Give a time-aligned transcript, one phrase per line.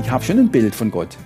[0.00, 1.16] ich habe schon ein Bild von Gott.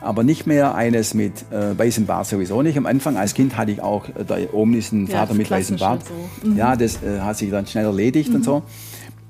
[0.00, 2.76] Aber nicht mehr eines mit äh, weißem Bart sowieso nicht.
[2.76, 5.76] Am Anfang als Kind hatte ich auch, äh, da oben ist ein Vater mit weißem
[5.76, 6.02] Bart.
[6.04, 6.48] So.
[6.48, 6.56] Mhm.
[6.56, 8.36] Ja, das äh, hat sich dann schnell erledigt mhm.
[8.36, 8.62] und so.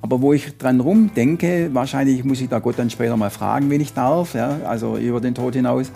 [0.00, 3.81] Aber wo ich dran rumdenke, wahrscheinlich muss ich da Gott dann später mal fragen, wenn
[3.81, 5.92] ich darf, ja, also über den Tod hinaus,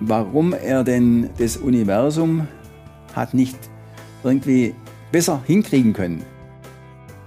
[0.00, 2.48] warum er denn das Universum
[3.14, 3.58] hat nicht
[4.24, 4.74] irgendwie
[5.12, 6.22] besser hinkriegen können.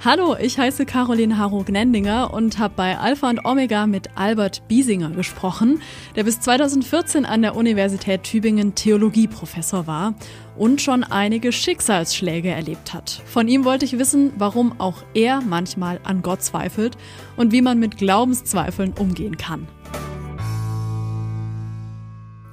[0.01, 5.81] Hallo, ich heiße Caroline Harro-Gnendinger und habe bei Alpha und Omega mit Albert Biesinger gesprochen,
[6.15, 10.13] der bis 2014 an der Universität Tübingen Theologieprofessor war
[10.57, 13.21] und schon einige Schicksalsschläge erlebt hat.
[13.25, 16.95] Von ihm wollte ich wissen, warum auch er manchmal an Gott zweifelt
[17.35, 19.67] und wie man mit Glaubenszweifeln umgehen kann.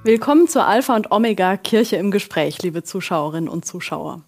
[0.02, 4.22] Willkommen zur Alpha und Omega Kirche im Gespräch, liebe Zuschauerinnen und Zuschauer.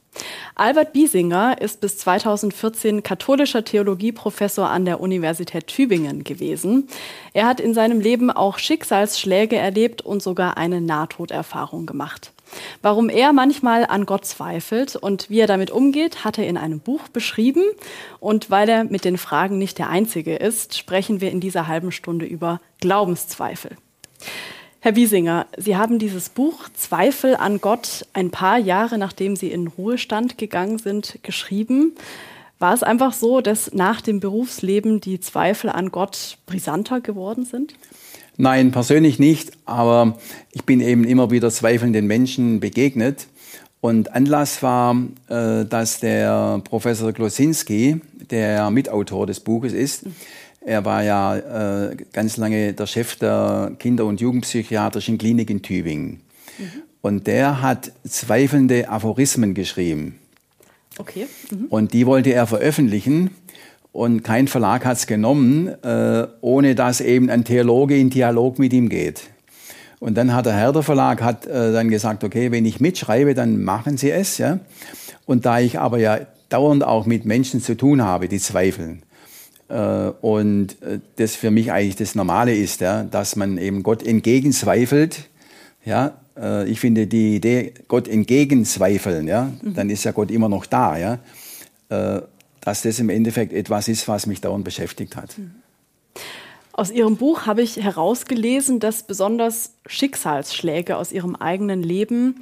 [0.59, 6.89] Albert Biesinger ist bis 2014 katholischer Theologieprofessor an der Universität Tübingen gewesen.
[7.33, 12.33] Er hat in seinem Leben auch Schicksalsschläge erlebt und sogar eine Nahtoderfahrung gemacht.
[12.83, 16.81] Warum er manchmal an Gott zweifelt und wie er damit umgeht, hat er in einem
[16.81, 17.62] Buch beschrieben.
[18.19, 21.92] Und weil er mit den Fragen nicht der Einzige ist, sprechen wir in dieser halben
[21.92, 23.77] Stunde über Glaubenszweifel.
[24.81, 29.67] Herr Wiesinger, Sie haben dieses Buch Zweifel an Gott ein paar Jahre nachdem Sie in
[29.67, 31.97] Ruhestand gegangen sind, geschrieben.
[32.61, 37.75] War es einfach so, dass nach dem Berufsleben die Zweifel an Gott brisanter geworden sind?
[38.37, 40.17] Nein, persönlich nicht, aber
[40.53, 43.27] ich bin eben immer wieder zweifelnden Menschen begegnet.
[43.81, 44.97] Und Anlass war,
[45.29, 50.05] äh, dass der Professor Klosinski, der Mitautor des Buches ist,
[50.69, 51.36] er war ja
[51.88, 56.20] äh, ganz lange der Chef der Kinder- und Jugendpsychiatrischen Klinik in Tübingen.
[56.58, 56.83] Mhm.
[57.00, 60.19] Und der hat zweifelnde Aphorismen geschrieben.
[60.98, 61.27] Okay.
[61.50, 61.66] Mhm.
[61.70, 63.30] Und die wollte er veröffentlichen.
[63.92, 68.72] Und kein Verlag hat es genommen, äh, ohne dass eben ein Theologe in Dialog mit
[68.74, 69.22] ihm geht.
[70.00, 73.64] Und dann hat der Herder Verlag hat, äh, dann gesagt, okay, wenn ich mitschreibe, dann
[73.64, 74.36] machen Sie es.
[74.36, 74.61] Ja?
[75.24, 76.20] Und da ich aber ja
[76.51, 79.02] dauernd auch mit Menschen zu tun habe, die zweifeln,
[79.68, 85.29] und äh, das für mich eigentlich das Normale ist, ja, dass man eben Gott entgegenzweifelt.
[85.84, 89.74] Ja, äh, ich finde die Idee, Gott entgegenzweifeln, ja, mhm.
[89.74, 91.18] dann ist ja Gott immer noch da, ja,
[92.61, 95.39] dass das im Endeffekt etwas ist, was mich dauernd beschäftigt hat.
[95.39, 95.52] Mhm.
[96.78, 102.36] Aus Ihrem Buch habe ich herausgelesen, dass besonders Schicksalsschläge aus Ihrem eigenen Leben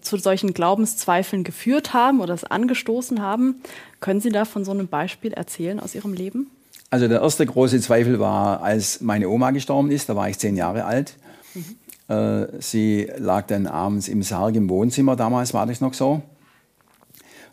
[0.00, 3.60] zu solchen Glaubenszweifeln geführt haben oder es angestoßen haben.
[4.00, 6.50] Können Sie da von so einem Beispiel erzählen aus Ihrem Leben?
[6.90, 10.56] Also der erste große Zweifel war, als meine Oma gestorben ist, da war ich zehn
[10.56, 11.14] Jahre alt.
[11.54, 12.14] Mhm.
[12.14, 16.22] Äh, sie lag dann abends im Sarg im Wohnzimmer, damals war das noch so.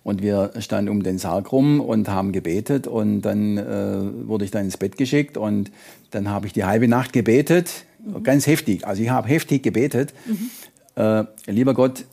[0.03, 4.51] Und wir standen um den Sarg rum und haben gebetet und dann äh, wurde ich
[4.51, 5.71] dann ins Bett geschickt und
[6.11, 8.21] dann habe ich die halbe Nacht gebetet, mhm.
[8.21, 8.85] ganz heftig.
[8.85, 10.13] Also ich habe heftig gebetet.
[10.25, 10.49] Mhm.
[10.95, 12.05] Äh, lieber Gott,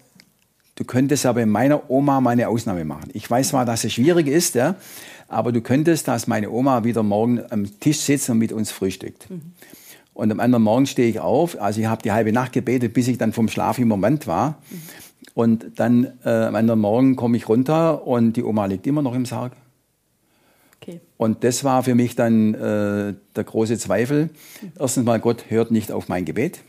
[0.76, 3.10] du könntest aber in meiner Oma mal eine Ausnahme machen.
[3.12, 4.76] Ich weiß zwar, dass es schwierig ist, ja,
[5.30, 9.30] aber du könntest, dass meine Oma wieder morgen am Tisch sitzt und mit uns frühstückt.
[9.30, 9.52] Mhm.
[10.12, 13.08] Und am anderen Morgen stehe ich auf, also ich habe die halbe Nacht gebetet, bis
[13.08, 14.58] ich dann vom Schlaf im Moment war.
[14.70, 14.82] Mhm.
[15.34, 19.14] Und dann äh, am anderen Morgen komme ich runter und die Oma liegt immer noch
[19.14, 19.52] im Sarg.
[20.82, 21.00] Okay.
[21.16, 24.30] Und das war für mich dann äh, der große Zweifel.
[24.60, 24.72] Mhm.
[24.78, 26.60] Erstens mal, Gott hört nicht auf mein Gebet.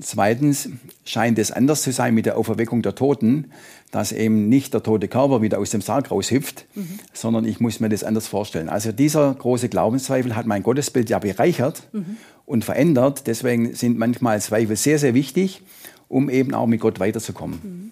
[0.00, 0.68] Zweitens
[1.04, 3.50] scheint es anders zu sein mit der Auferweckung der Toten,
[3.90, 6.98] dass eben nicht der tote Körper wieder aus dem Sarg raushüpft, mhm.
[7.12, 8.68] sondern ich muss mir das anders vorstellen.
[8.68, 12.16] Also dieser große Glaubenszweifel hat mein Gottesbild ja bereichert mhm.
[12.44, 13.26] und verändert.
[13.26, 15.62] Deswegen sind manchmal Zweifel sehr, sehr wichtig,
[16.08, 17.60] um eben auch mit Gott weiterzukommen.
[17.62, 17.90] Mhm.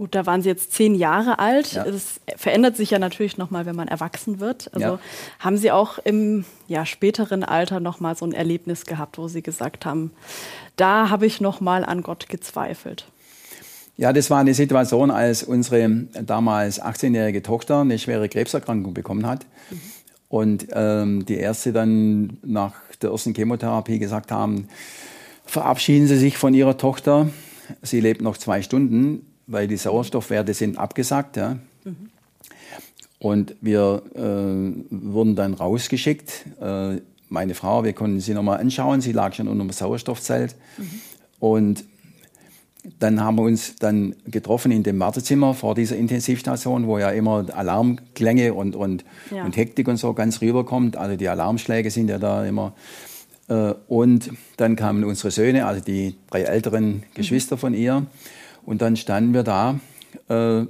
[0.00, 1.72] Gut, da waren Sie jetzt zehn Jahre alt.
[1.72, 1.84] Ja.
[1.84, 4.72] Es verändert sich ja natürlich nochmal, wenn man erwachsen wird.
[4.72, 4.98] Also ja.
[5.40, 9.84] haben Sie auch im ja, späteren Alter nochmal so ein Erlebnis gehabt, wo Sie gesagt
[9.84, 10.12] haben,
[10.76, 13.08] da habe ich nochmal an Gott gezweifelt?
[13.98, 15.86] Ja, das war eine Situation, als unsere
[16.22, 19.44] damals 18-jährige Tochter eine schwere Krebserkrankung bekommen hat.
[19.68, 19.80] Mhm.
[20.30, 22.72] Und ähm, die Ärzte dann nach
[23.02, 24.66] der ersten Chemotherapie gesagt haben,
[25.44, 27.28] verabschieden Sie sich von Ihrer Tochter.
[27.82, 31.36] Sie lebt noch zwei Stunden weil die Sauerstoffwerte sind abgesackt.
[31.36, 31.58] Ja.
[31.84, 32.10] Mhm.
[33.18, 34.20] Und wir äh,
[34.90, 36.46] wurden dann rausgeschickt.
[36.60, 39.00] Äh, meine Frau, wir konnten sie nochmal anschauen.
[39.00, 40.56] Sie lag schon unter dem Sauerstoffzelt.
[40.78, 41.00] Mhm.
[41.38, 41.84] Und
[42.98, 47.44] dann haben wir uns dann getroffen in dem Wartezimmer vor dieser Intensivstation, wo ja immer
[47.54, 49.44] Alarmklänge und, und, ja.
[49.44, 50.96] und Hektik und so ganz rüberkommt.
[50.96, 52.72] Also die Alarmschläge sind ja da immer.
[53.48, 57.60] Äh, und dann kamen unsere Söhne, also die drei älteren Geschwister mhm.
[57.60, 58.06] von ihr.
[58.64, 59.80] Und dann standen wir da
[60.28, 60.66] äh,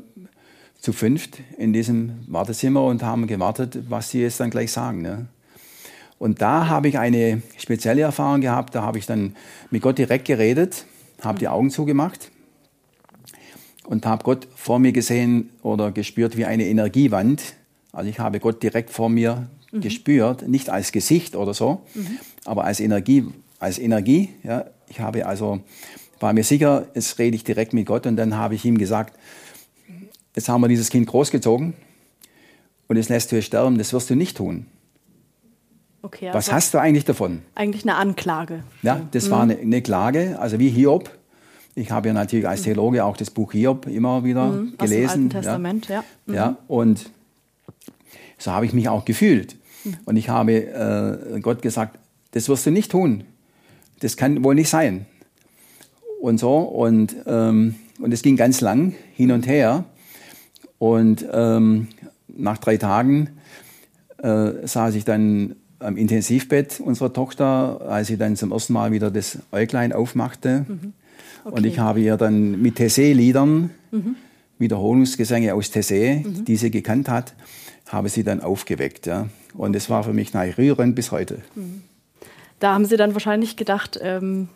[0.79, 5.03] zu fünft in diesem Wartezimmer und haben gewartet, was sie jetzt dann gleich sagen.
[5.03, 5.27] Ne?
[6.19, 8.75] Und da habe ich eine spezielle Erfahrung gehabt.
[8.75, 9.37] Da habe ich dann
[9.71, 10.85] mit Gott direkt geredet,
[11.23, 12.31] habe die Augen zugemacht
[13.85, 17.43] und habe Gott vor mir gesehen oder gespürt wie eine Energiewand.
[17.93, 19.81] Also ich habe Gott direkt vor mir mhm.
[19.81, 22.19] gespürt, nicht als Gesicht oder so, mhm.
[22.45, 23.27] aber als Energie,
[23.59, 24.29] als Energie.
[24.43, 24.67] Ja.
[24.89, 25.61] Ich habe also,
[26.21, 29.19] war mir sicher, jetzt rede ich direkt mit Gott und dann habe ich ihm gesagt,
[30.37, 31.75] jetzt haben wir dieses Kind großgezogen
[32.89, 34.67] und es lässt du sterben, das wirst du nicht tun.
[36.03, 37.43] Okay, also Was hast du eigentlich davon?
[37.55, 38.65] Eigentlich eine Anklage.
[38.83, 39.31] Ja, das mhm.
[39.31, 41.11] war eine, eine, Klage, also wie Hiob.
[41.75, 45.05] Ich habe ja natürlich als Theologe auch das Buch Hiob immer wieder mhm, gelesen.
[45.05, 45.95] Aus dem Alten Testament, ja.
[45.95, 46.35] Ja, mhm.
[46.35, 47.11] ja und
[48.39, 49.57] so habe ich mich auch gefühlt.
[49.85, 49.97] Mhm.
[50.07, 51.99] Und ich habe äh, Gott gesagt,
[52.33, 53.25] das wirst du nicht tun.
[54.01, 55.07] Das kann wohl nicht sein.
[56.21, 59.85] Und so, und, ähm, und es ging ganz lang hin und her.
[60.79, 61.89] Und ähm,
[62.29, 63.31] nach drei Tagen
[64.19, 69.11] äh, saß ich dann am Intensivbett unserer Tochter, als sie dann zum ersten Mal wieder
[69.11, 70.67] das Äuglein aufmachte.
[70.69, 70.93] Mhm.
[71.45, 71.57] Okay.
[71.57, 74.17] Und ich habe ihr dann mit Tessé-Liedern, mhm.
[74.59, 76.45] Wiederholungsgesänge aus Tessé, mhm.
[76.45, 77.35] die sie gekannt hat,
[77.89, 79.07] habe sie dann aufgeweckt.
[79.07, 79.29] Ja.
[79.55, 81.39] Und es war für mich rührend bis heute.
[81.55, 81.83] Mhm.
[82.59, 84.51] Da haben Sie dann wahrscheinlich gedacht, ähm,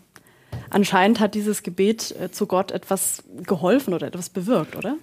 [0.70, 4.96] anscheinend hat dieses Gebet äh, zu Gott etwas geholfen oder etwas bewirkt, oder?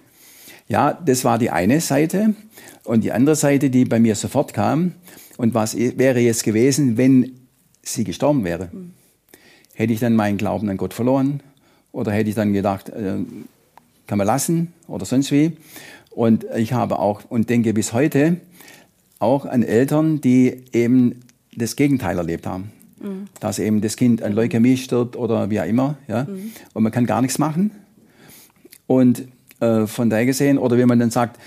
[0.68, 2.34] Ja, das war die eine Seite.
[2.84, 4.94] Und die andere Seite, die bei mir sofort kam,
[5.36, 7.40] und was wäre jetzt gewesen, wenn
[7.82, 8.68] sie gestorben wäre?
[8.72, 8.92] Mhm.
[9.74, 11.40] Hätte ich dann meinen Glauben an Gott verloren?
[11.90, 13.16] Oder hätte ich dann gedacht, äh,
[14.06, 15.56] kann man lassen oder sonst wie?
[16.10, 18.36] Und ich habe auch und denke bis heute
[19.18, 21.20] auch an Eltern, die eben
[21.54, 22.72] das Gegenteil erlebt haben.
[23.02, 23.26] Mhm.
[23.40, 25.96] Dass eben das Kind an Leukämie stirbt oder wie auch immer.
[26.08, 26.24] Ja?
[26.24, 26.52] Mhm.
[26.72, 27.72] Und man kann gar nichts machen.
[28.86, 29.24] Und
[29.60, 31.38] äh, von daher gesehen, oder wenn man dann sagt,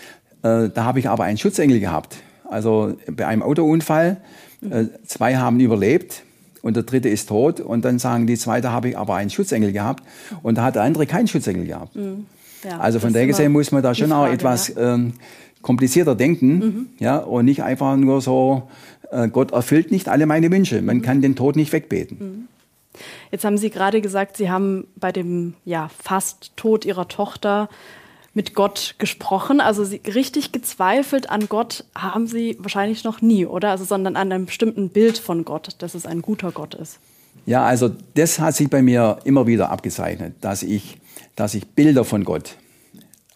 [0.43, 2.17] äh, da habe ich aber einen Schutzengel gehabt.
[2.49, 4.17] Also bei einem Autounfall,
[4.69, 6.23] äh, zwei haben überlebt
[6.61, 7.59] und der dritte ist tot.
[7.59, 10.03] Und dann sagen die zwei, da habe ich aber einen Schutzengel gehabt.
[10.43, 11.95] Und da hat der andere keinen Schutzengel gehabt.
[11.95, 12.25] Mhm.
[12.63, 14.95] Ja, also von daher gesehen muss man da schon Frage, auch etwas ja.
[14.95, 15.13] ähm,
[15.65, 16.59] komplizierter denken.
[16.59, 16.85] Mhm.
[16.99, 18.69] Ja, und nicht einfach nur so,
[19.11, 20.81] äh, Gott erfüllt nicht alle meine Wünsche.
[20.83, 21.01] Man mhm.
[21.01, 22.17] kann den Tod nicht wegbeten.
[22.19, 22.47] Mhm.
[23.31, 27.67] Jetzt haben Sie gerade gesagt, Sie haben bei dem ja, fast Tod Ihrer Tochter
[28.35, 29.59] mit Gott gesprochen.
[29.59, 33.71] Also sie, richtig gezweifelt an Gott haben sie wahrscheinlich noch nie, oder?
[33.71, 36.99] Also, sondern an einem bestimmten Bild von Gott, dass es ein guter Gott ist.
[37.45, 40.97] Ja, also das hat sich bei mir immer wieder abgezeichnet, dass ich,
[41.35, 42.57] dass ich Bilder von Gott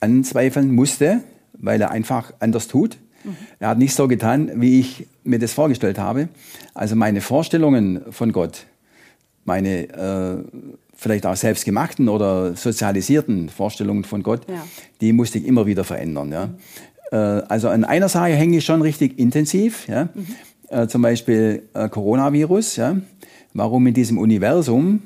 [0.02, 1.24] anzweifeln musste,
[1.60, 2.98] weil er einfach anders tut.
[3.24, 3.36] Mhm.
[3.60, 6.30] Er hat nicht so getan, wie ich mir das vorgestellt habe.
[6.74, 8.66] Also meine Vorstellungen von Gott,
[9.46, 10.44] meine äh,
[10.96, 14.66] vielleicht auch selbstgemachten oder sozialisierten Vorstellungen von Gott, ja.
[15.02, 16.32] die musste ich immer wieder verändern.
[16.32, 16.46] Ja.
[17.12, 17.44] Mhm.
[17.48, 19.88] also an einer Sache hänge ich schon richtig intensiv.
[19.88, 20.10] Ja.
[20.14, 20.28] Mhm.
[20.70, 22.76] Äh, zum Beispiel äh, Coronavirus.
[22.76, 22.98] Ja.
[23.54, 25.02] Warum in diesem Universum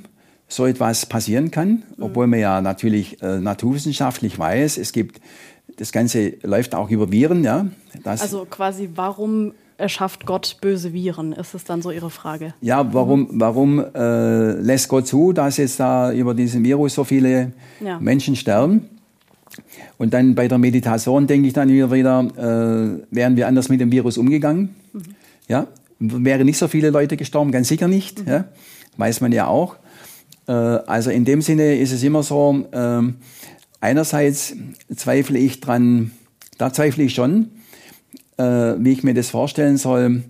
[0.48, 5.22] so etwas passieren kann, obwohl man ja natürlich äh, naturwissenschaftlich weiß, es gibt
[5.78, 7.66] das Ganze läuft auch über Viren, ja.
[8.04, 11.34] also quasi, warum erschafft Gott böse Viren?
[11.34, 12.54] Ist es dann so Ihre Frage?
[12.62, 17.52] Ja, warum, warum äh, lässt Gott zu, dass jetzt da über diesen Virus so viele
[17.80, 18.00] ja.
[18.00, 18.90] Menschen sterben?
[19.98, 23.80] Und dann bei der Meditation denke ich dann wieder, wieder äh, wären wir anders mit
[23.80, 24.76] dem Virus umgegangen.
[24.94, 25.02] Mhm.
[25.48, 25.68] Ja,
[26.00, 28.26] wären nicht so viele Leute gestorben, ganz sicher nicht.
[28.26, 28.32] Mhm.
[28.32, 28.46] Ja?
[28.98, 29.76] Weiß man ja auch.
[30.48, 33.02] Äh, also in dem Sinne ist es immer so, äh,
[33.84, 34.56] einerseits
[34.96, 36.12] zweifle ich dran,
[36.58, 37.50] da zweifle ich schon,
[38.38, 40.24] äh, wie ich mir das vorstellen soll,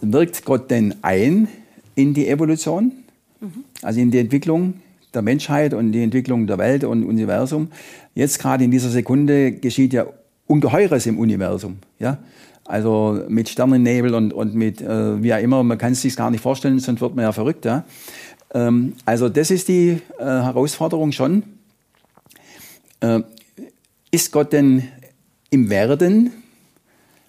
[0.00, 1.48] wirkt Gott denn ein
[1.96, 2.92] in die Evolution,
[3.40, 3.64] mhm.
[3.82, 4.74] also in die Entwicklung
[5.12, 7.68] der Menschheit und die Entwicklung der Welt und Universum.
[8.14, 10.06] Jetzt gerade in dieser Sekunde geschieht ja
[10.46, 11.78] Ungeheures im Universum.
[11.98, 12.18] Ja?
[12.64, 16.30] Also mit Sternennebel und, und mit, äh, wie auch immer, man kann es sich gar
[16.30, 17.64] nicht vorstellen, sonst wird man ja verrückt.
[17.64, 17.84] Ja?
[18.54, 21.42] Ähm, also das ist die äh, Herausforderung schon.
[23.00, 23.20] Äh,
[24.10, 24.88] ist Gott denn
[25.50, 26.32] im Werden?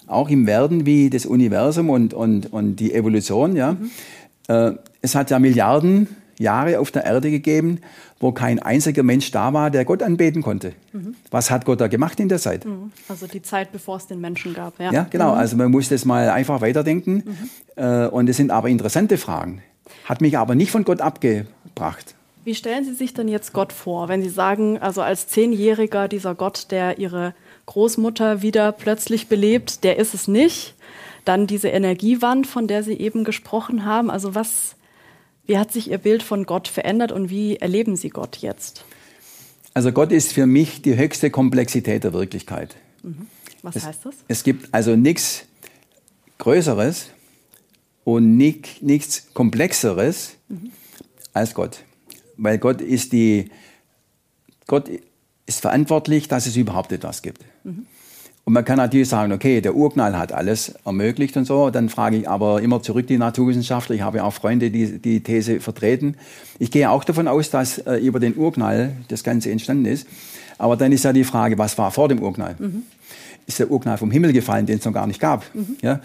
[0.07, 3.57] auch im Werden wie das Universum und, und, und die Evolution.
[3.57, 3.73] Ja.
[3.73, 4.79] Mhm.
[5.01, 6.07] Es hat ja Milliarden
[6.39, 7.79] Jahre auf der Erde gegeben,
[8.19, 10.73] wo kein einziger Mensch da war, der Gott anbeten konnte.
[10.93, 11.15] Mhm.
[11.31, 12.65] Was hat Gott da gemacht in der Zeit?
[12.65, 12.91] Mhm.
[13.09, 14.79] Also die Zeit, bevor es den Menschen gab.
[14.79, 15.33] Ja, ja genau.
[15.33, 15.37] Mhm.
[15.37, 17.23] Also man muss das mal einfach weiterdenken.
[17.25, 17.83] Mhm.
[17.83, 19.61] Äh, und es sind aber interessante Fragen.
[20.05, 22.15] Hat mich aber nicht von Gott abgebracht.
[22.47, 26.33] Wie stellen Sie sich denn jetzt Gott vor, wenn Sie sagen, also als Zehnjähriger dieser
[26.33, 27.35] Gott, der Ihre
[27.65, 30.73] Großmutter wieder plötzlich belebt, der ist es nicht.
[31.25, 34.09] Dann diese Energiewand, von der Sie eben gesprochen haben.
[34.09, 34.77] Also was,
[35.45, 38.85] wie hat sich Ihr Bild von Gott verändert und wie erleben Sie Gott jetzt?
[39.73, 42.77] Also Gott ist für mich die höchste Komplexität der Wirklichkeit.
[43.03, 43.27] Mhm.
[43.61, 44.15] Was es, heißt das?
[44.29, 45.43] Es gibt also nichts
[46.37, 47.07] Größeres
[48.05, 50.71] und nicht, nichts Komplexeres mhm.
[51.33, 51.83] als Gott.
[52.37, 53.49] Weil Gott ist die,
[54.67, 54.89] Gott
[55.45, 57.43] ist verantwortlich, dass es überhaupt etwas gibt.
[57.63, 57.85] Mhm.
[58.47, 61.69] Und man kann natürlich sagen, okay, der Urknall hat alles ermöglicht und so.
[61.69, 63.93] Dann frage ich aber immer zurück die Naturwissenschaftler.
[63.95, 66.15] Ich habe auch Freunde, die die These vertreten.
[66.57, 70.07] Ich gehe auch davon aus, dass äh, über den Urknall das Ganze entstanden ist.
[70.57, 72.55] Aber dann ist ja die Frage, was war vor dem Urknall?
[72.57, 72.83] Mhm.
[73.47, 75.43] Ist der Urknall vom Himmel gefallen, den es noch gar nicht gab?
[75.53, 75.75] Mhm.
[75.81, 75.99] Ja?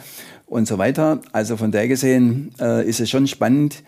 [0.46, 1.20] Und so weiter.
[1.30, 3.84] Also von der gesehen äh, ist es schon spannend,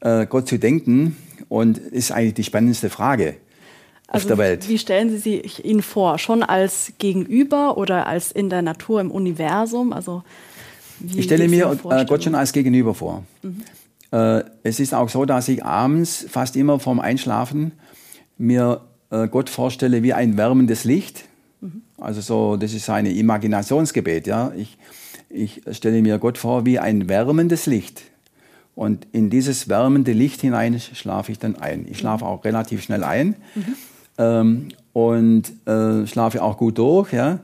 [0.00, 1.16] äh, Gott zu denken.
[1.48, 3.36] Und ist eigentlich die spannendste Frage
[4.10, 4.68] also auf der Welt.
[4.68, 6.18] Wie stellen Sie sich ihn vor?
[6.18, 9.92] Schon als Gegenüber oder als in der Natur, im Universum?
[9.92, 10.22] Also
[11.14, 13.24] ich stelle mir äh, Gott schon als Gegenüber vor.
[13.42, 13.62] Mhm.
[14.12, 17.72] Äh, es ist auch so, dass ich abends fast immer vorm Einschlafen
[18.36, 18.80] mir
[19.10, 21.24] äh, Gott vorstelle wie ein wärmendes Licht.
[21.60, 21.82] Mhm.
[21.98, 24.26] Also so, das ist ein Imaginationsgebet.
[24.26, 24.52] Ja?
[24.56, 24.76] Ich,
[25.28, 28.02] ich stelle mir Gott vor wie ein wärmendes Licht.
[28.74, 31.86] Und in dieses wärmende Licht hinein schlafe ich dann ein.
[31.88, 33.36] Ich schlafe auch relativ schnell ein.
[33.54, 33.76] Mhm
[34.20, 37.12] ähm, und äh, schlafe auch gut durch.
[37.12, 37.40] Ja?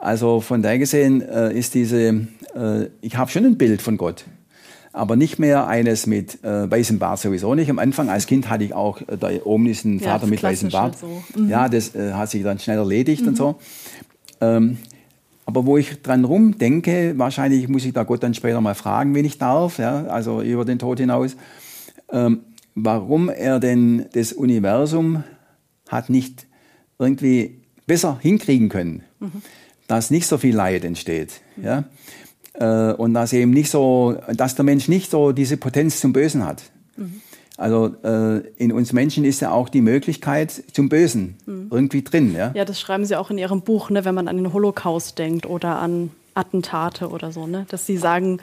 [0.00, 4.24] Also von daher gesehen äh, ist diese, äh, ich habe schon ein Bild von Gott,
[4.92, 7.70] aber nicht mehr eines mit äh, weißem Bart sowieso nicht.
[7.70, 10.42] Am Anfang als Kind hatte ich auch, äh, da oben ist ein Vater ja, mit
[10.42, 10.98] weißem Bart.
[10.98, 11.22] So.
[11.36, 11.48] Mhm.
[11.48, 13.28] Ja, das äh, hat sich dann schnell erledigt mhm.
[13.28, 13.56] und so.
[14.40, 14.78] Ähm,
[15.44, 19.24] aber wo ich dran rumdenke, wahrscheinlich muss ich da Gott dann später mal fragen, wenn
[19.24, 21.36] ich darf, ja, also über den Tod hinaus,
[22.10, 22.40] ähm,
[22.74, 25.24] warum er denn das Universum
[25.88, 26.46] hat nicht
[26.98, 29.42] irgendwie besser hinkriegen können, mhm.
[29.88, 31.40] dass nicht so viel Leid entsteht.
[31.56, 31.64] Mhm.
[31.64, 31.84] Ja?
[32.54, 36.46] Äh, und dass eben nicht so, dass der Mensch nicht so diese Potenz zum Bösen
[36.46, 36.62] hat.
[36.96, 37.20] Mhm.
[37.62, 41.68] Also äh, in uns Menschen ist ja auch die Möglichkeit zum Bösen mhm.
[41.70, 42.34] irgendwie drin.
[42.34, 42.50] Ja?
[42.54, 45.46] ja, das schreiben Sie auch in Ihrem Buch, ne, wenn man an den Holocaust denkt
[45.46, 47.64] oder an Attentate oder so, ne?
[47.68, 48.40] dass Sie sagen,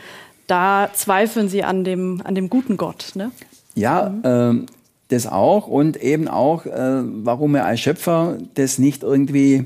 [0.48, 3.12] da zweifeln Sie an dem, an dem guten Gott.
[3.16, 3.32] Ne?
[3.76, 4.64] Ja, mhm.
[4.64, 4.66] äh,
[5.10, 9.66] das auch und eben auch, äh, warum er als Schöpfer das nicht irgendwie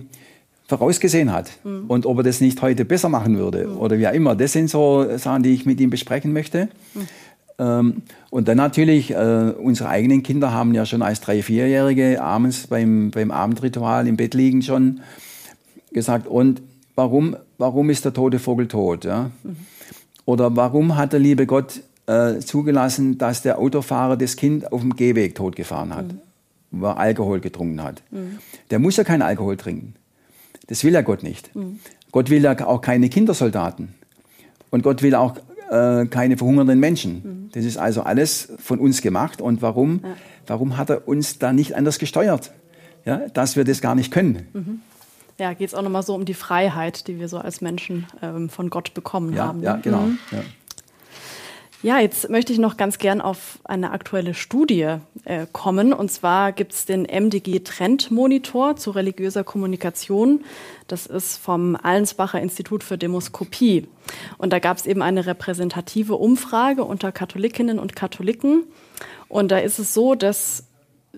[0.68, 1.86] vorausgesehen hat mhm.
[1.90, 3.78] und ob er das nicht heute besser machen würde mhm.
[3.78, 4.36] oder wie auch immer.
[4.36, 6.70] Das sind so Sachen, die ich mit ihm besprechen möchte.
[6.96, 7.08] Mhm.
[7.64, 12.68] Ähm, und dann natürlich, äh, unsere eigenen Kinder haben ja schon als drei-, vierjährige abends
[12.68, 15.00] beim, beim Abendritual im Bett liegen schon
[15.94, 16.62] gesagt, und
[16.96, 19.06] warum, warum ist der tote Vogel tot?
[19.06, 19.32] Ja?
[19.44, 19.56] Mhm.
[20.26, 24.96] Oder warum hat der liebe Gott äh, zugelassen, dass der Autofahrer das Kind auf dem
[24.96, 26.08] Gehweg totgefahren hat,
[26.72, 26.84] mhm.
[26.84, 28.02] er Alkohol getrunken hat.
[28.12, 28.40] Mhm.
[28.72, 29.94] Der muss ja keinen Alkohol trinken.
[30.68, 31.56] Das will ja Gott nicht.
[31.56, 31.80] Mhm.
[32.12, 33.94] Gott will ja auch keine Kindersoldaten.
[34.70, 35.36] Und Gott will auch
[35.70, 37.14] äh, keine verhungernden Menschen.
[37.24, 37.50] Mhm.
[37.54, 39.42] Das ist also alles von uns gemacht.
[39.42, 40.16] Und warum, ja.
[40.48, 42.52] warum hat er uns da nicht anders gesteuert?
[43.06, 44.48] Ja, dass wir das gar nicht können.
[44.54, 44.82] Mhm.
[45.40, 48.50] Ja, geht es auch nochmal so um die Freiheit, die wir so als Menschen ähm,
[48.50, 49.62] von Gott bekommen ja, haben.
[49.64, 50.04] Ja, genau.
[50.04, 50.20] Mhm.
[50.32, 50.40] Ja.
[51.84, 55.92] Ja, jetzt möchte ich noch ganz gern auf eine aktuelle Studie äh, kommen.
[55.92, 60.46] Und zwar gibt es den MDG Trend Monitor zu religiöser Kommunikation.
[60.88, 63.86] Das ist vom Allensbacher Institut für Demoskopie.
[64.38, 68.64] Und da gab es eben eine repräsentative Umfrage unter Katholikinnen und Katholiken.
[69.28, 70.64] Und da ist es so, dass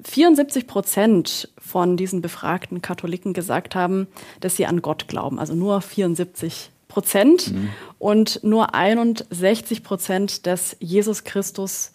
[0.03, 4.07] 74 Prozent von diesen befragten Katholiken gesagt haben,
[4.39, 5.37] dass sie an Gott glauben.
[5.37, 7.69] Also nur 74 Prozent mhm.
[7.99, 11.91] und nur 61 Prozent, dass Jesus Christus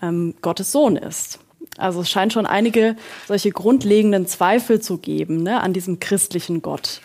[0.00, 1.38] ähm, Gottes Sohn ist.
[1.76, 2.96] Also es scheint schon einige
[3.28, 7.02] solche grundlegenden Zweifel zu geben ne, an diesem christlichen Gott.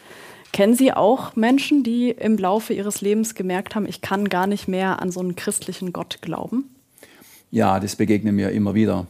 [0.54, 4.70] Kennen Sie auch Menschen, die im Laufe ihres Lebens gemerkt haben, ich kann gar nicht
[4.70, 6.70] mehr an so einen christlichen Gott glauben?
[7.52, 9.06] Ja, das begegnet mir immer wieder.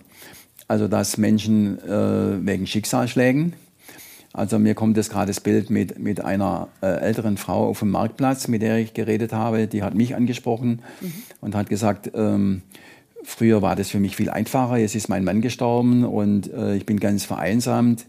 [0.67, 3.53] Also dass Menschen äh, wegen Schicksalsschlägen
[4.38, 7.89] also mir kommt jetzt gerade das Bild mit, mit einer äh, älteren Frau auf dem
[7.89, 9.65] Marktplatz, mit der ich geredet habe.
[9.65, 11.13] Die hat mich angesprochen mhm.
[11.41, 12.62] und hat gesagt, ähm,
[13.24, 14.77] früher war das für mich viel einfacher.
[14.77, 18.06] Jetzt ist mein Mann gestorben und äh, ich bin ganz vereinsamt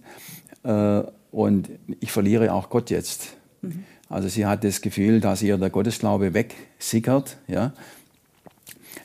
[0.64, 1.70] äh, und
[2.00, 3.28] ich verliere auch Gott jetzt.
[3.62, 3.84] Mhm.
[4.10, 7.38] Also sie hat das Gefühl, dass ihr der Gottesglaube wegsickert.
[7.46, 7.72] Ja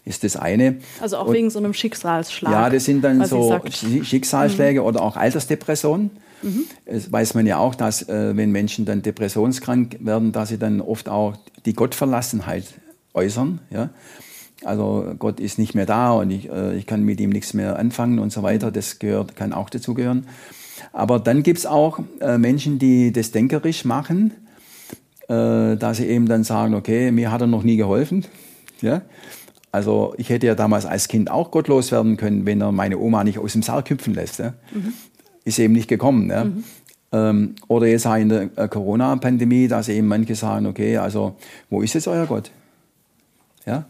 [0.06, 0.80] ist das eine.
[1.00, 2.52] Also auch und, wegen so einem Schicksalsschlag.
[2.52, 4.88] Ja, das sind dann so Schicksalsschläge mhm.
[4.88, 6.12] oder auch Altersdepressionen.
[6.86, 10.82] Es weiß man ja auch, dass äh, wenn Menschen dann depressionskrank werden, dass sie dann
[10.82, 11.36] oft auch
[11.66, 12.66] die Gottverlassenheit
[13.14, 13.60] äußern.
[13.70, 13.90] Ja?
[14.64, 17.78] Also Gott ist nicht mehr da und ich, äh, ich kann mit ihm nichts mehr
[17.78, 18.72] anfangen und so weiter.
[18.72, 20.28] Das gehört, kann auch dazugehören.
[20.92, 24.34] Aber dann gibt es auch äh, Menschen, die das denkerisch machen,
[25.28, 28.26] äh, dass sie eben dann sagen, okay, mir hat er noch nie geholfen.
[28.82, 29.02] Ja?
[29.72, 33.24] Also ich hätte ja damals als Kind auch gottlos werden können, wenn er meine Oma
[33.24, 34.40] nicht aus dem Sarg hüpfen lässt.
[34.40, 34.54] Ja?
[34.74, 34.94] Mhm
[35.46, 36.28] ist eben nicht gekommen.
[36.28, 36.46] Ne?
[36.46, 36.64] Mhm.
[37.12, 41.36] Ähm, oder jetzt auch in der äh, Corona-Pandemie, dass eben manche sagen, okay, also
[41.70, 42.52] wo ist jetzt euer Gott?
[43.66, 43.86] Ja?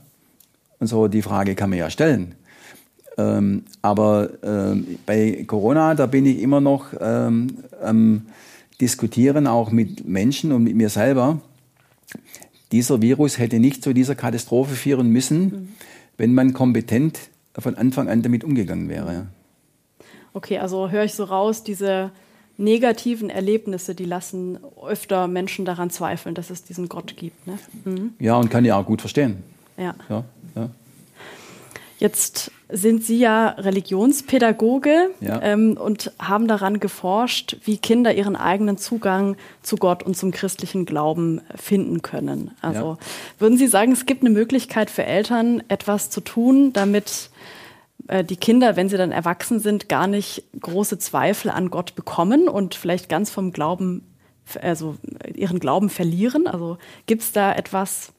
[0.84, 2.36] und so, die Frage kann man ja stellen.
[3.18, 7.48] Ähm, aber ähm, bei Corona, da bin ich immer noch ähm,
[7.82, 8.24] am
[8.82, 11.40] Diskutieren, auch mit Menschen und mit mir selber.
[12.74, 15.68] Dieser Virus hätte nicht zu dieser Katastrophe führen müssen, mhm.
[16.18, 17.18] wenn man kompetent
[17.58, 19.28] von Anfang an damit umgegangen wäre.
[20.34, 22.12] Okay, also höre ich so raus, diese
[22.58, 27.48] negativen Erlebnisse, die lassen öfter Menschen daran zweifeln, dass es diesen Gott gibt.
[27.48, 27.58] Ne?
[27.86, 28.14] Mhm.
[28.20, 29.44] Ja, und kann ja auch gut verstehen.
[29.78, 29.96] Ja.
[30.10, 30.24] ja,
[30.56, 30.70] ja.
[32.00, 35.42] Jetzt sind Sie ja Religionspädagoge ja.
[35.42, 40.86] Ähm, und haben daran geforscht, wie Kinder ihren eigenen Zugang zu Gott und zum christlichen
[40.86, 42.52] Glauben finden können.
[42.62, 42.98] Also
[43.40, 47.63] würden Sie sagen, es gibt eine Möglichkeit für Eltern, etwas zu tun, damit äh,
[48.24, 52.76] die Kinder, wenn sie dann erwachsen sind, gar nicht große Zweifel an Gott bekommen und
[52.76, 54.04] vielleicht ganz vom Glauben,
[54.62, 54.96] also
[55.34, 56.48] ihren Glauben verlieren?
[56.48, 58.12] Also gibt es da etwas,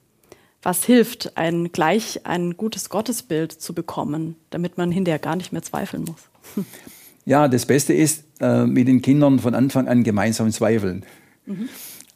[0.62, 5.62] was hilft, ein gleich ein gutes Gottesbild zu bekommen, damit man hinterher gar nicht mehr
[5.62, 6.64] zweifeln muss?
[7.26, 11.06] Ja, das Beste ist, äh, mit den Kindern von Anfang an gemeinsam zweifeln.
[11.46, 11.70] Mhm.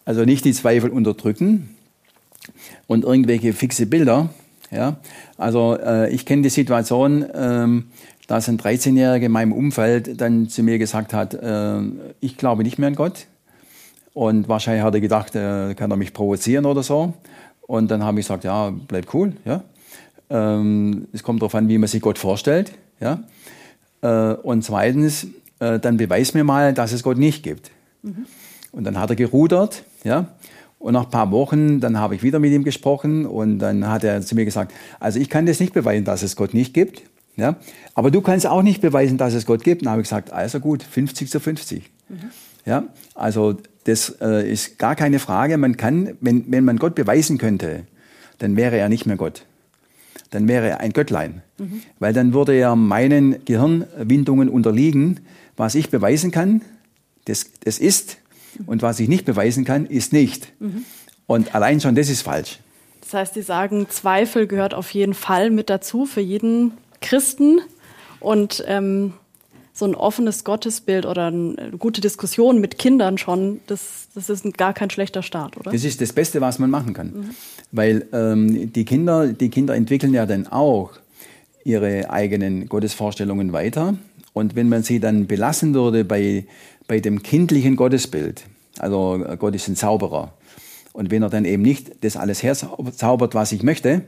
[0.04, 1.75] Also nicht die Zweifel unterdrücken
[2.87, 4.28] und irgendwelche fixe Bilder,
[4.70, 4.96] ja?
[5.37, 7.84] Also äh, ich kenne die Situation, ähm,
[8.26, 11.80] dass ein 13-Jähriger in meinem Umfeld dann zu mir gesagt hat, äh,
[12.20, 13.26] ich glaube nicht mehr an Gott.
[14.12, 17.14] Und wahrscheinlich hat er gedacht, äh, kann er mich provozieren oder so.
[17.62, 19.32] Und dann habe ich gesagt, ja, bleib cool.
[19.44, 19.62] Ja?
[20.30, 22.72] Ähm, es kommt darauf an, wie man sich Gott vorstellt.
[23.00, 23.22] Ja?
[24.02, 25.28] Äh, und zweitens,
[25.60, 27.70] äh, dann beweis mir mal, dass es Gott nicht gibt.
[28.02, 28.26] Mhm.
[28.72, 29.84] Und dann hat er gerudert.
[30.04, 30.26] Ja?
[30.78, 34.04] Und nach ein paar Wochen, dann habe ich wieder mit ihm gesprochen und dann hat
[34.04, 37.02] er zu mir gesagt, also ich kann das nicht beweisen, dass es Gott nicht gibt.
[37.37, 37.56] Ja?
[37.94, 39.82] Aber du kannst auch nicht beweisen, dass es Gott gibt.
[39.82, 41.90] dann habe ich gesagt, also gut, 50 zu 50.
[42.08, 42.16] Mhm.
[42.64, 42.85] Ja?
[43.14, 45.56] Also das äh, ist gar keine Frage.
[45.56, 47.85] Man kann, wenn, wenn man Gott beweisen könnte,
[48.38, 49.44] dann wäre er nicht mehr Gott.
[50.30, 51.42] Dann wäre er ein Göttlein.
[51.58, 51.82] Mhm.
[51.99, 55.20] Weil dann würde er meinen Gehirnwindungen unterliegen.
[55.57, 56.62] Was ich beweisen kann,
[57.24, 58.18] das, das ist
[58.66, 60.52] und was ich nicht beweisen kann, ist nicht.
[60.61, 60.84] Mhm.
[61.26, 62.58] Und allein schon das ist falsch.
[63.00, 67.61] Das heißt, Sie sagen, Zweifel gehört auf jeden Fall mit dazu für jeden Christen.
[68.20, 69.14] Und ähm,
[69.72, 74.74] so ein offenes Gottesbild oder eine gute Diskussion mit Kindern schon, das, das ist gar
[74.74, 75.70] kein schlechter Start, oder?
[75.70, 77.06] Das ist das Beste, was man machen kann.
[77.08, 77.30] Mhm.
[77.70, 80.92] Weil ähm, die, Kinder, die Kinder entwickeln ja dann auch
[81.64, 83.96] ihre eigenen Gottesvorstellungen weiter.
[84.32, 86.44] Und wenn man sie dann belassen würde bei
[86.88, 88.44] bei dem kindlichen Gottesbild,
[88.79, 90.33] also Gott ist ein Zauberer,
[90.98, 94.03] und wenn er dann eben nicht das alles herzaubert, was ich möchte,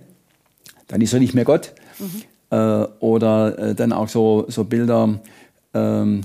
[0.88, 1.73] dann ist er nicht mehr Gott.
[2.01, 2.23] Mhm.
[2.51, 2.57] Äh,
[2.99, 5.21] oder äh, dann auch so, so Bilder,
[5.73, 6.23] ähm,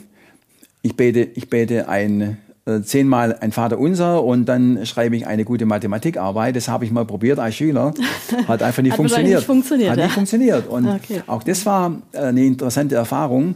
[0.81, 5.45] ich bete, ich bete ein, äh, zehnmal ein Vater unser und dann schreibe ich eine
[5.45, 6.55] gute Mathematikarbeit.
[6.55, 7.93] Das habe ich mal probiert als Schüler.
[8.47, 9.35] Hat einfach nicht Hat funktioniert.
[9.35, 9.91] Nicht funktioniert.
[9.91, 10.05] Hat ja.
[10.05, 10.67] nicht funktioniert.
[10.67, 11.21] Und okay.
[11.27, 13.53] auch das war äh, eine interessante Erfahrung.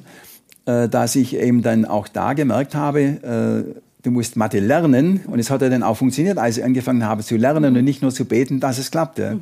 [0.69, 3.63] Äh, dass ich eben dann auch da gemerkt habe, äh,
[4.03, 5.21] du musst Mathe lernen.
[5.25, 8.03] Und es hat ja dann auch funktioniert, als ich angefangen habe zu lernen und nicht
[8.03, 9.39] nur zu beten, dass es klappte.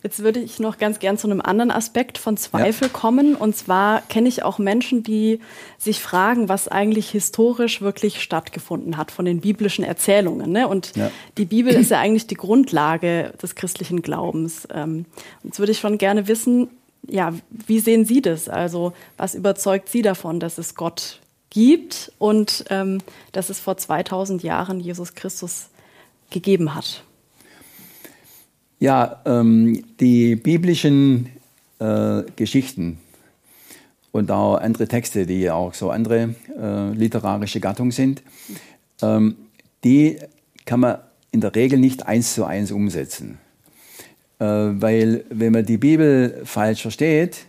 [0.02, 2.92] Jetzt würde ich noch ganz gern zu einem anderen Aspekt von Zweifel ja.
[2.92, 3.34] kommen.
[3.34, 5.40] Und zwar kenne ich auch Menschen, die
[5.78, 10.50] sich fragen, was eigentlich historisch wirklich stattgefunden hat von den biblischen Erzählungen.
[10.50, 10.68] Ne?
[10.68, 11.10] Und ja.
[11.36, 14.68] die Bibel ist ja eigentlich die Grundlage des christlichen Glaubens.
[14.72, 15.04] Ähm,
[15.42, 16.68] und jetzt würde ich schon gerne wissen,
[17.08, 17.34] ja,
[17.66, 18.48] wie sehen Sie das?
[18.48, 22.98] Also was überzeugt Sie davon, dass es Gott gibt und ähm,
[23.32, 25.68] dass es vor 2000 Jahren Jesus Christus
[26.30, 27.04] gegeben hat?
[28.80, 31.30] Ja, ähm, die biblischen
[31.78, 32.98] äh, Geschichten
[34.12, 38.22] und auch andere Texte, die auch so andere äh, literarische Gattung sind,
[39.02, 39.36] ähm,
[39.84, 40.18] die
[40.66, 40.98] kann man
[41.30, 43.38] in der Regel nicht eins zu eins umsetzen.
[44.38, 47.46] Äh, weil wenn man die Bibel falsch versteht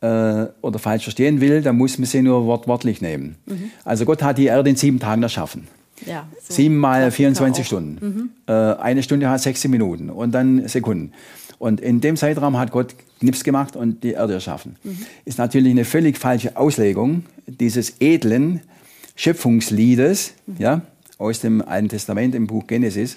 [0.00, 3.36] äh, oder falsch verstehen will, dann muss man sie nur wortwörtlich nehmen.
[3.46, 3.70] Mhm.
[3.84, 5.66] Also Gott hat die Erde in sieben Tagen erschaffen.
[6.06, 8.06] Ja, so Sieben mal 24 Stunden.
[8.06, 8.30] Mhm.
[8.46, 11.12] Äh, eine Stunde hat 16 Minuten und dann Sekunden.
[11.58, 14.76] Und in dem Zeitraum hat Gott Knips gemacht und die Erde erschaffen.
[14.84, 14.98] Mhm.
[15.24, 18.60] Ist natürlich eine völlig falsche Auslegung dieses edlen
[19.16, 20.54] Schöpfungsliedes mhm.
[20.58, 20.82] ja,
[21.18, 23.16] aus dem Alten Testament im Buch Genesis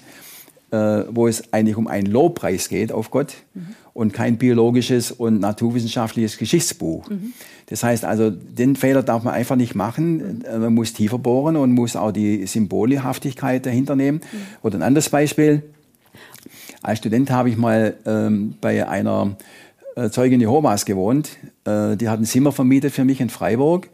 [0.72, 3.66] wo es eigentlich um einen Lobpreis geht auf Gott mhm.
[3.92, 7.10] und kein biologisches und naturwissenschaftliches Geschichtsbuch.
[7.10, 7.34] Mhm.
[7.66, 10.38] Das heißt also, den Fehler darf man einfach nicht machen.
[10.38, 10.60] Mhm.
[10.60, 14.22] Man muss tiefer bohren und muss auch die Symbolhaftigkeit dahinter nehmen.
[14.62, 15.62] Oder ein anderes Beispiel.
[16.82, 19.36] Als Student habe ich mal ähm, bei einer
[19.94, 21.30] äh, Zeugin Jehovas gewohnt.
[21.64, 23.88] Äh, die hat ein Zimmer vermietet für mich in Freiburg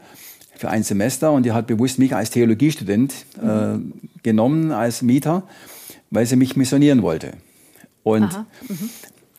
[0.56, 3.78] für ein Semester und die hat bewusst mich als Theologiestudent äh,
[4.22, 5.44] genommen als Mieter
[6.10, 7.32] weil sie mich missionieren wollte.
[8.02, 8.28] Und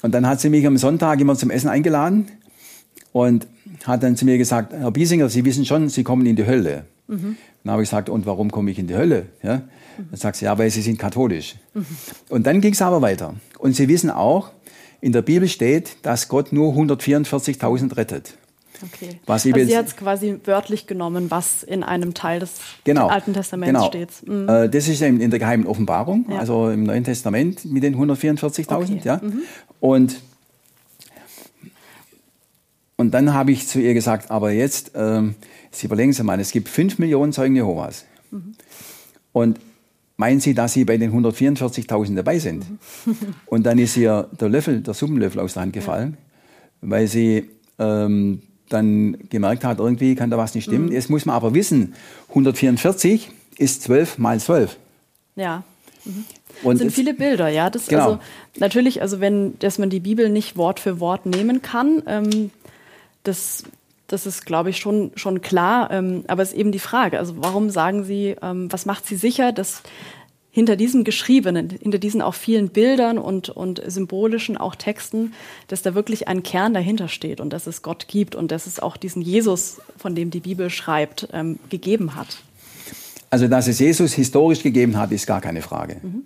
[0.02, 2.28] und dann hat sie mich am Sonntag immer zum Essen eingeladen
[3.12, 3.48] und
[3.86, 6.86] hat dann zu mir gesagt, Herr Biesinger, Sie wissen schon, Sie kommen in die Hölle.
[7.08, 7.38] Mhm.
[7.64, 9.28] Dann habe ich gesagt, und warum komme ich in die Hölle?
[9.44, 9.58] Ja?
[9.58, 9.62] Mhm.
[10.12, 11.56] Dann sagt sie, ja, weil Sie sind katholisch.
[11.74, 11.86] Mhm.
[12.30, 13.36] Und dann ging es aber weiter.
[13.58, 14.52] Und Sie wissen auch,
[15.02, 18.38] in der Bibel steht, dass Gott nur 144.000 rettet.
[18.82, 19.20] Okay.
[19.26, 22.54] Was also sie hat es quasi wörtlich genommen, was in einem Teil des
[22.84, 23.88] genau, Alten Testaments genau.
[23.88, 24.10] steht.
[24.28, 24.48] Mhm.
[24.48, 26.40] Äh, das ist in der geheimen Offenbarung, ja.
[26.40, 28.72] also im Neuen Testament mit den 144.000.
[28.72, 29.02] Okay.
[29.04, 29.20] Ja?
[29.22, 29.42] Mhm.
[29.80, 30.22] Und,
[32.96, 35.36] und dann habe ich zu ihr gesagt, aber jetzt, ähm,
[35.72, 38.06] Sie überlegen Sie mal, es gibt 5 Millionen Zeugen Jehovas.
[38.32, 38.56] Mhm.
[39.34, 39.60] Und
[40.18, 42.66] meinen Sie, dass Sie bei den 144.000 dabei sind?
[43.06, 43.16] Mhm.
[43.46, 46.18] Und dann ist ihr der Löffel, der Suppenlöffel aus der Hand gefallen,
[46.82, 46.90] ja.
[46.90, 50.88] weil sie ähm, dann gemerkt hat, irgendwie kann da was nicht stimmen.
[50.88, 50.92] Mhm.
[50.92, 51.94] Jetzt muss man aber wissen,
[52.30, 54.78] 144 ist 12 mal 12.
[55.36, 55.64] Ja.
[56.06, 56.26] Mhm.
[56.64, 57.70] Und das sind viele Bilder, ja.
[57.70, 58.04] Das genau.
[58.04, 58.20] also
[58.58, 62.52] natürlich, also wenn, dass man die Bibel nicht Wort für Wort nehmen kann, ähm,
[63.24, 63.64] das,
[64.08, 65.92] das ist, glaube ich, schon, schon klar.
[65.92, 69.16] Ähm, aber es ist eben die Frage, also warum sagen Sie, ähm, was macht Sie
[69.16, 69.84] sicher, dass
[70.52, 75.34] hinter diesem Geschriebenen, hinter diesen auch vielen Bildern und, und symbolischen auch Texten,
[75.68, 78.80] dass da wirklich ein Kern dahinter steht und dass es Gott gibt und dass es
[78.80, 82.38] auch diesen Jesus, von dem die Bibel schreibt, ähm, gegeben hat.
[83.30, 85.98] Also, dass es Jesus historisch gegeben hat, ist gar keine Frage.
[86.02, 86.24] Mhm.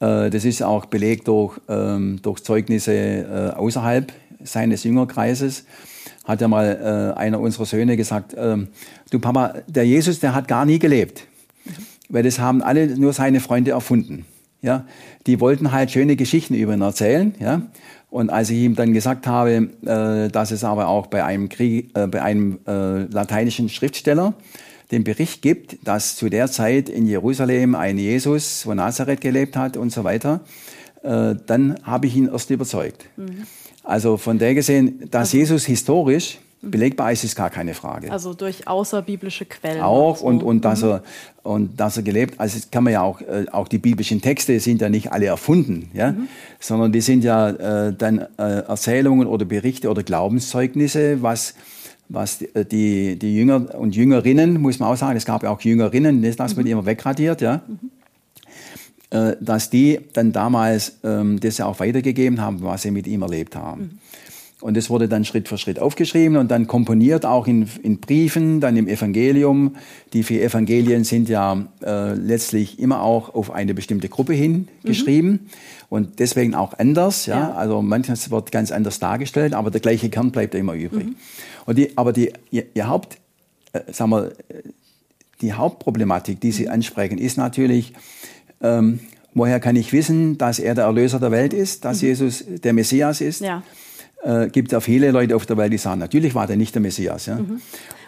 [0.00, 4.10] Äh, das ist auch belegt durch, ähm, durch Zeugnisse äh, außerhalb
[4.42, 5.66] seines Jüngerkreises.
[6.24, 8.68] Hat ja mal äh, einer unserer Söhne gesagt, ähm,
[9.10, 11.26] du Papa, der Jesus, der hat gar nie gelebt
[12.10, 14.26] weil das haben alle nur seine Freunde erfunden.
[14.62, 14.84] Ja,
[15.26, 17.34] die wollten halt schöne Geschichten über ihn erzählen.
[17.40, 17.62] Ja,
[18.10, 21.96] und als ich ihm dann gesagt habe, äh, dass es aber auch bei einem, Krieg,
[21.96, 24.34] äh, bei einem äh, lateinischen Schriftsteller
[24.90, 29.76] den Bericht gibt, dass zu der Zeit in Jerusalem ein Jesus von Nazareth gelebt hat
[29.76, 30.40] und so weiter,
[31.02, 33.06] äh, dann habe ich ihn erst überzeugt.
[33.16, 33.46] Mhm.
[33.84, 38.12] Also von der gesehen, dass also, Jesus historisch Belegbar ist es gar keine Frage.
[38.12, 39.80] Also durch außerbiblische Quellen.
[39.80, 40.26] Auch so.
[40.26, 40.90] und, und, dass mhm.
[40.90, 41.02] er,
[41.42, 44.82] und dass er gelebt, also kann man ja auch, äh, auch die biblischen Texte sind
[44.82, 46.28] ja nicht alle erfunden, ja, mhm.
[46.58, 51.54] sondern die sind ja äh, dann äh, Erzählungen oder Berichte oder Glaubenszeugnisse, was,
[52.10, 55.48] was die, äh, die, die Jünger und Jüngerinnen, muss man auch sagen, es gab ja
[55.48, 56.58] auch Jüngerinnen, das, das mhm.
[56.58, 57.62] wird immer wegradiert, ja.
[57.66, 57.90] Mhm
[59.10, 63.22] äh, dass die dann damals ähm, das ja auch weitergegeben haben, was sie mit ihm
[63.22, 63.98] erlebt haben.
[64.60, 64.66] Mhm.
[64.66, 68.60] Und das wurde dann Schritt für Schritt aufgeschrieben und dann komponiert auch in, in Briefen,
[68.60, 69.76] dann im Evangelium.
[70.12, 74.88] Die vier Evangelien sind ja äh, letztlich immer auch auf eine bestimmte Gruppe hin mhm.
[74.88, 75.50] geschrieben
[75.88, 77.26] und deswegen auch anders.
[77.26, 77.38] Ja?
[77.38, 77.52] ja?
[77.54, 81.06] Also manches wird ganz anders dargestellt, aber der gleiche Kern bleibt ja immer übrig.
[81.06, 81.16] Mhm.
[81.66, 83.18] Und die, aber die, ihr, ihr Haupt,
[83.72, 84.32] äh, sagen wir,
[85.40, 86.72] die Hauptproblematik, die Sie mhm.
[86.72, 87.94] ansprechen, ist natürlich,
[88.60, 89.00] ähm,
[89.32, 92.08] woher kann ich wissen, dass er der Erlöser der Welt ist, dass mhm.
[92.08, 93.40] Jesus der Messias ist?
[93.40, 93.62] Ja
[94.22, 96.82] äh, gibt ja viele Leute auf der Welt, die sagen, natürlich war der nicht der
[96.82, 97.26] Messias.
[97.26, 97.36] Ja.
[97.36, 97.60] Mhm.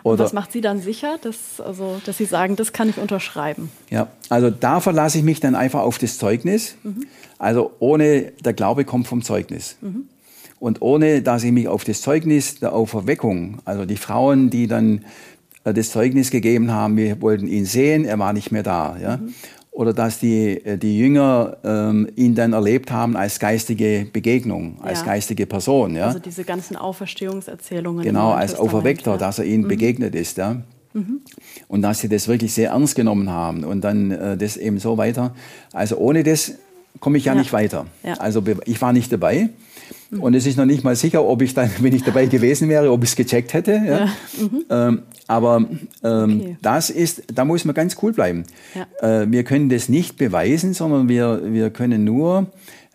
[0.02, 3.70] Oder, was macht Sie dann sicher, dass, also, dass Sie sagen, das kann ich unterschreiben?
[3.88, 6.74] Ja, also da verlasse ich mich dann einfach auf das Zeugnis.
[6.82, 7.06] Mhm.
[7.38, 9.76] Also ohne, der Glaube kommt vom Zeugnis.
[9.80, 10.08] Mhm.
[10.58, 15.04] Und ohne, dass ich mich auf das Zeugnis der Auferweckung, also die Frauen, die dann
[15.64, 18.96] äh, das Zeugnis gegeben haben, wir wollten ihn sehen, er war nicht mehr da.
[19.00, 19.16] Ja?
[19.18, 19.34] Mhm
[19.72, 25.00] oder dass die, äh, die Jünger ähm, ihn dann erlebt haben als geistige Begegnung, als
[25.00, 25.06] ja.
[25.06, 25.96] geistige Person.
[25.96, 26.06] Ja?
[26.06, 28.04] Also diese ganzen Auferstehungserzählungen.
[28.04, 29.16] Genau, als Auferweckter, ja.
[29.16, 29.68] dass er ihnen mhm.
[29.68, 30.36] begegnet ist.
[30.36, 30.62] Ja?
[30.92, 31.22] Mhm.
[31.68, 34.98] Und dass sie das wirklich sehr ernst genommen haben und dann äh, das eben so
[34.98, 35.34] weiter.
[35.72, 36.52] Also ohne das
[37.00, 37.86] komme ich ja, ja, nicht weiter.
[38.18, 39.48] Also ich war nicht dabei.
[40.10, 40.22] Mhm.
[40.22, 42.90] Und es ist noch nicht mal sicher, ob ich dann, wenn ich dabei gewesen wäre,
[42.90, 43.72] ob ich es gecheckt hätte.
[43.72, 44.06] Ja?
[44.40, 44.64] Mhm.
[44.70, 45.64] Ähm, aber
[46.02, 46.56] ähm, okay.
[46.62, 48.44] das ist, da muss man ganz cool bleiben.
[48.74, 49.22] Ja.
[49.22, 52.46] Äh, wir können das nicht beweisen, sondern wir, wir können nur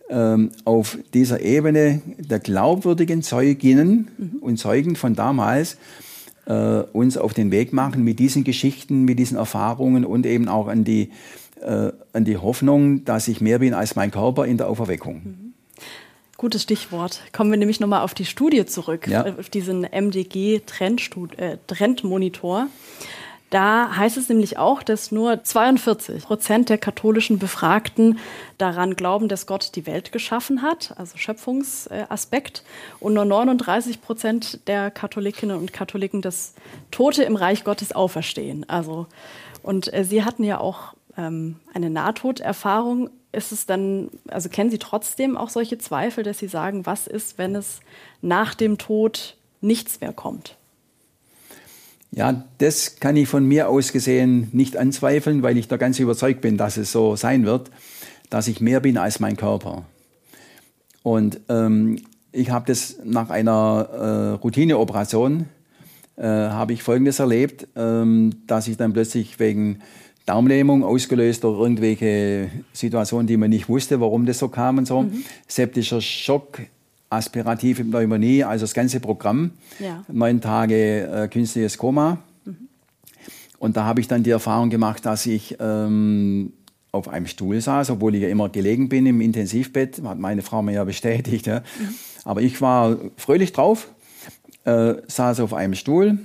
[0.09, 4.37] ähm, auf dieser Ebene der glaubwürdigen Zeuginnen mhm.
[4.41, 5.77] und Zeugen von damals
[6.45, 6.53] äh,
[6.93, 10.83] uns auf den Weg machen mit diesen Geschichten, mit diesen Erfahrungen und eben auch an
[10.83, 11.11] die,
[11.61, 15.21] äh, an die Hoffnung, dass ich mehr bin als mein Körper in der Auferweckung.
[15.23, 15.46] Mhm.
[16.37, 17.21] Gutes Stichwort.
[17.33, 19.25] Kommen wir nämlich nochmal auf die Studie zurück, ja.
[19.25, 22.61] auf diesen MDG-Trendmonitor.
[22.61, 22.67] Äh,
[23.49, 28.19] da heißt es nämlich auch, dass nur 42 Prozent der katholischen Befragten
[28.57, 32.63] daran glauben, dass Gott die Welt geschaffen hat, also Schöpfungsaspekt,
[32.99, 36.55] und nur 39 Prozent der Katholikinnen und Katholiken, dass
[36.91, 38.69] Tote im Reich Gottes auferstehen.
[38.69, 39.07] Also,
[39.63, 44.79] und äh, Sie hatten ja auch ähm, eine Nahtoderfahrung ist es dann, also kennen Sie
[44.79, 47.79] trotzdem auch solche Zweifel, dass Sie sagen, was ist, wenn es
[48.21, 50.57] nach dem Tod nichts mehr kommt?
[52.11, 56.41] Ja, das kann ich von mir aus gesehen nicht anzweifeln, weil ich da ganz überzeugt
[56.41, 57.69] bin, dass es so sein wird,
[58.29, 59.83] dass ich mehr bin als mein Körper.
[61.03, 65.45] Und ähm, ich habe das nach einer äh, Routineoperation
[66.17, 69.81] äh, habe ich Folgendes erlebt, ähm, dass ich dann plötzlich wegen
[70.27, 75.03] Darmlähmung ausgelöst durch irgendwelche Situationen, die man nicht wusste, warum das so kam und so.
[75.03, 75.23] Mhm.
[75.47, 76.59] Septischer Schock,
[77.09, 79.51] aspirative Pneumonie, also das ganze Programm.
[79.79, 80.03] Ja.
[80.11, 82.19] Neun Tage äh, künstliches Koma.
[82.43, 82.57] Mhm.
[83.57, 86.51] Und da habe ich dann die Erfahrung gemacht, dass ich ähm,
[86.91, 90.61] auf einem Stuhl saß, obwohl ich ja immer gelegen bin im Intensivbett, hat meine Frau
[90.61, 91.47] mir ja bestätigt.
[91.47, 91.59] Ja.
[91.59, 91.95] Mhm.
[92.25, 93.87] Aber ich war fröhlich drauf,
[94.65, 96.17] äh, saß auf einem Stuhl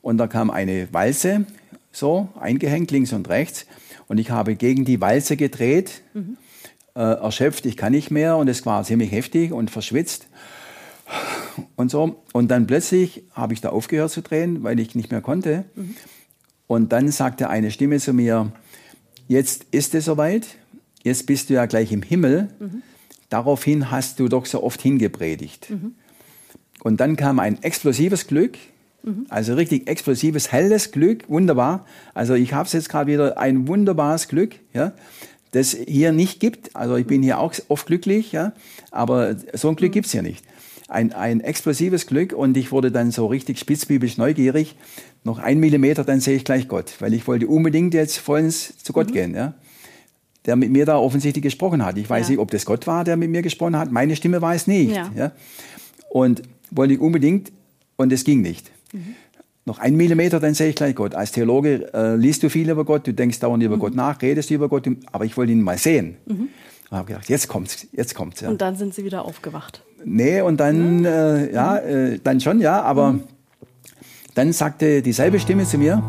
[0.00, 1.44] und da kam eine Walze
[1.92, 3.66] so eingehängt, links und rechts.
[4.08, 6.36] Und ich habe gegen die Walze gedreht, mhm.
[6.94, 10.28] äh, erschöpft, ich kann nicht mehr und es war ziemlich heftig und verschwitzt
[11.76, 12.22] und so.
[12.32, 15.64] Und dann plötzlich habe ich da aufgehört zu drehen, weil ich nicht mehr konnte.
[15.74, 15.96] Mhm.
[16.66, 18.52] Und dann sagte eine Stimme zu mir,
[19.26, 20.46] jetzt ist es soweit,
[21.02, 22.48] jetzt bist du ja gleich im Himmel.
[22.58, 22.82] Mhm.
[23.28, 25.70] Daraufhin hast du doch so oft hingepredigt.
[25.70, 25.94] Mhm.
[26.80, 28.56] Und dann kam ein explosives Glück,
[29.02, 29.26] Mhm.
[29.28, 31.86] Also richtig explosives, helles Glück, wunderbar.
[32.14, 34.92] Also ich habe jetzt gerade wieder ein wunderbares Glück, ja,
[35.52, 36.74] das hier nicht gibt.
[36.76, 38.52] Also ich bin hier auch oft glücklich, ja,
[38.90, 39.94] aber so ein Glück mhm.
[39.94, 40.44] gibt's hier nicht.
[40.88, 44.74] Ein, ein explosives Glück und ich wurde dann so richtig spitzbübisch neugierig.
[45.22, 48.92] Noch ein Millimeter, dann sehe ich gleich Gott, weil ich wollte unbedingt jetzt vollends zu
[48.92, 49.12] Gott mhm.
[49.12, 49.54] gehen, ja
[50.48, 51.98] der mit mir da offensichtlich gesprochen hat.
[51.98, 52.30] Ich weiß ja.
[52.30, 53.92] nicht, ob das Gott war, der mit mir gesprochen hat.
[53.92, 54.96] Meine Stimme war es nicht.
[54.96, 55.12] Ja.
[55.14, 55.32] ja.
[56.08, 57.52] Und wollte ich unbedingt
[57.96, 58.70] und es ging nicht.
[58.92, 59.14] Mhm.
[59.68, 61.14] Noch ein Millimeter, dann sehe ich gleich Gott.
[61.14, 63.80] Als Theologe äh, liest du viel über Gott, du denkst dauernd über mhm.
[63.80, 66.16] Gott nach, redest über Gott, aber ich wollte ihn mal sehen.
[66.26, 66.48] Mhm.
[66.90, 68.40] Und habe gedacht, jetzt kommt's, jetzt kommt's.
[68.40, 68.48] Ja.
[68.48, 69.82] Und dann sind Sie wieder aufgewacht.
[70.04, 73.22] Nee, und dann, äh, ja, äh, dann schon, ja, aber mhm.
[74.34, 76.02] dann sagte dieselbe Stimme zu mir,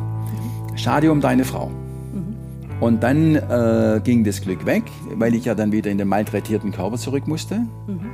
[0.75, 1.67] schade um deine Frau.
[1.67, 2.35] Mhm.
[2.79, 4.83] Und dann äh, ging das Glück weg,
[5.15, 7.55] weil ich ja dann wieder in den malträtierten Körper zurück musste.
[7.87, 8.09] Mhm.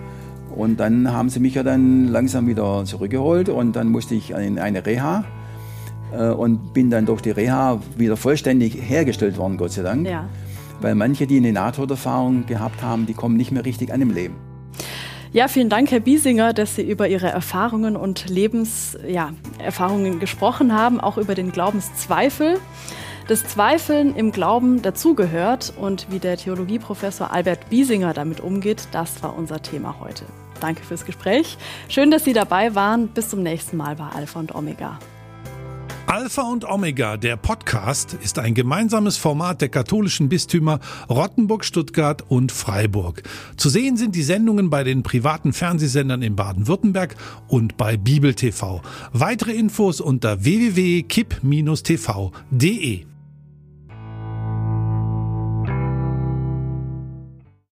[0.55, 4.57] Und dann haben sie mich ja dann langsam wieder zurückgeholt und dann musste ich in
[4.57, 5.25] eine Reha
[6.13, 10.07] äh, und bin dann durch die Reha wieder vollständig hergestellt worden, Gott sei Dank.
[10.07, 10.29] Ja.
[10.81, 14.35] Weil manche, die eine Nahtoderfahrung gehabt haben, die kommen nicht mehr richtig an im Leben.
[15.31, 21.01] Ja, vielen Dank, Herr Biesinger, dass Sie über Ihre Erfahrungen und Lebenserfahrungen ja, gesprochen haben,
[21.01, 22.57] auch über den Glaubenszweifel.
[23.27, 29.37] Das Zweifeln im Glauben dazugehört und wie der Theologieprofessor Albert Biesinger damit umgeht, das war
[29.37, 30.23] unser Thema heute.
[30.59, 31.57] Danke fürs Gespräch.
[31.89, 33.09] Schön, dass Sie dabei waren.
[33.09, 34.99] Bis zum nächsten Mal bei Alpha und Omega.
[36.07, 42.51] Alpha und Omega, der Podcast, ist ein gemeinsames Format der katholischen Bistümer Rottenburg, Stuttgart und
[42.51, 43.23] Freiburg.
[43.57, 47.15] Zu sehen sind die Sendungen bei den privaten Fernsehsendern in Baden-Württemberg
[47.47, 48.83] und bei Bibel TV.
[49.13, 53.14] Weitere Infos unter www.kipp-tv.de.